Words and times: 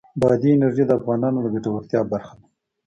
بادي 0.21 0.49
انرژي 0.53 0.83
د 0.87 0.91
افغانانو 0.99 1.37
د 1.41 1.45
ګټورتیا 1.55 2.01
برخه 2.11 2.33
ده. 2.39 2.47